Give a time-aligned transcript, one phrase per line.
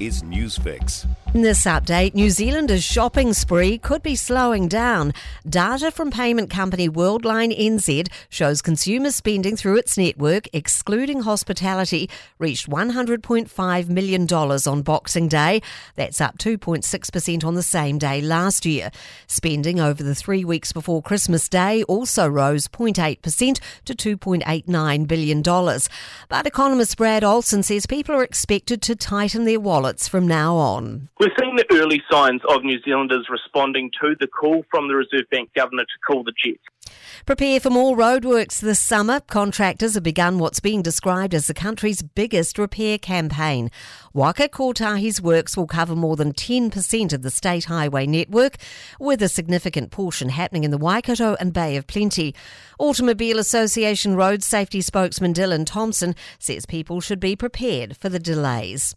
[0.00, 1.06] is Newsfix.
[1.34, 5.12] In this update, New Zealanders' shopping spree could be slowing down.
[5.48, 12.08] Data from payment company Worldline NZ shows consumer spending through its network, excluding hospitality,
[12.38, 15.60] reached $100.5 million on Boxing Day.
[15.96, 18.90] That's up 2.6% on the same day last year.
[19.26, 25.42] Spending over the three weeks before Christmas Day also rose 0.8% to $2.89 billion.
[25.42, 31.08] But economist Brad Olson says people are expected to tighten their wallets from now on.
[31.20, 35.28] We're seeing the early signs of New Zealanders responding to the call from the Reserve
[35.30, 36.62] Bank Governor to call the jets.
[37.26, 39.20] Prepare for more roadworks this summer.
[39.20, 43.70] Contractors have begun what's being described as the country's biggest repair campaign.
[44.12, 48.56] Waka Kotahi's works will cover more than 10% of the state highway network,
[49.00, 52.34] with a significant portion happening in the Waikato and Bay of Plenty.
[52.78, 58.94] Automobile Association Road Safety spokesman Dylan Thompson says people should be prepared for the delays.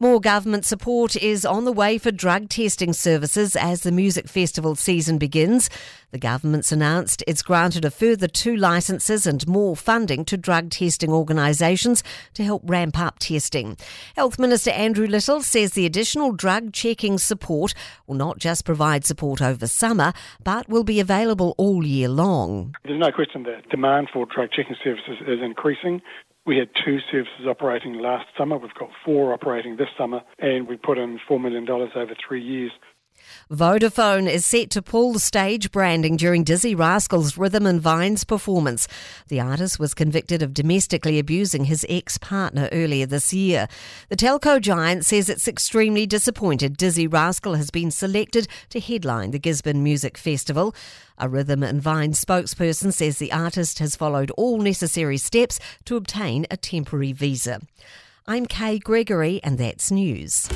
[0.00, 4.74] More government support is on the way for drug testing services as the music festival
[4.74, 5.70] season begins.
[6.10, 11.10] The government's announced it's granted a further two licences and more funding to drug testing
[11.10, 12.04] organisations
[12.34, 13.76] to help ramp up testing.
[14.14, 17.74] Health Minister Andrew Little says the additional drug checking support
[18.06, 20.12] will not just provide support over summer,
[20.44, 22.76] but will be available all year long.
[22.84, 26.00] There's no question that demand for drug checking services is increasing.
[26.46, 28.58] We had two services operating last summer.
[28.58, 32.70] We've got four operating this summer, and we put in $4 million over three years
[33.50, 38.88] Vodafone is set to pull the stage branding during Dizzee Rascal's Rhythm and Vines performance.
[39.28, 43.68] The artist was convicted of domestically abusing his ex partner earlier this year.
[44.08, 49.38] The telco giant says it's extremely disappointed Dizzee Rascal has been selected to headline the
[49.38, 50.74] Gisborne Music Festival.
[51.18, 56.46] A Rhythm and Vines spokesperson says the artist has followed all necessary steps to obtain
[56.50, 57.60] a temporary visa.
[58.26, 60.48] I'm Kay Gregory, and that's news.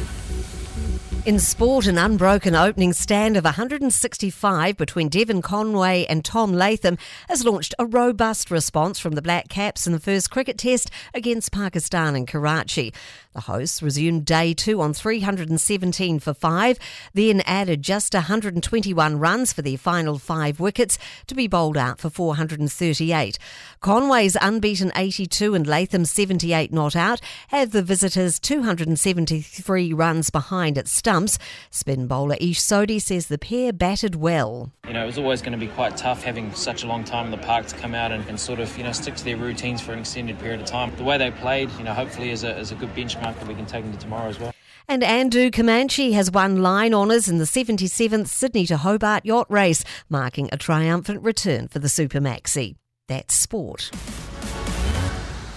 [1.28, 6.96] In sport, an unbroken opening stand of 165 between Devon Conway and Tom Latham
[7.28, 11.52] has launched a robust response from the Black Caps in the first cricket test against
[11.52, 12.94] Pakistan in Karachi.
[13.34, 16.78] The hosts resumed day two on 317 for five,
[17.12, 22.08] then added just 121 runs for their final five wickets to be bowled out for
[22.08, 23.38] 438.
[23.80, 30.88] Conway's unbeaten 82 and Latham's 78 not out have the visitors 273 runs behind at
[30.88, 31.38] stump stumps.
[31.70, 34.72] Spin bowler Ish Sodhi says the pair batted well.
[34.86, 37.26] You know, it was always going to be quite tough having such a long time
[37.26, 39.36] in the park to come out and, and sort of, you know, stick to their
[39.36, 40.94] routines for an extended period of time.
[40.96, 43.54] The way they played, you know, hopefully is a, is a good benchmark that we
[43.54, 44.52] can take into tomorrow as well.
[44.90, 49.84] And Andoo Comanche has won line honours in the 77th Sydney to Hobart yacht race,
[50.08, 52.76] marking a triumphant return for the Super Maxi.
[53.06, 53.90] That's sport.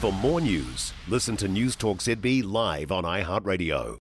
[0.01, 3.99] For more news, listen to News Talk ZB live on iHeartRadio.